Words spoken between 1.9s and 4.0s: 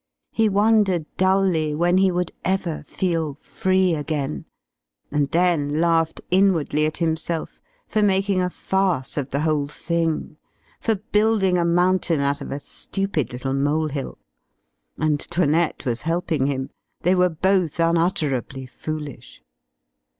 he would ever feel free